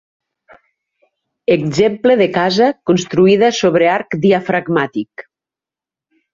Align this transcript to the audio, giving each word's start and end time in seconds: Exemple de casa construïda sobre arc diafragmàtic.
Exemple 1.57 2.17
de 2.23 2.29
casa 2.39 2.71
construïda 2.93 3.53
sobre 3.61 3.93
arc 3.99 4.19
diafragmàtic. 4.27 5.29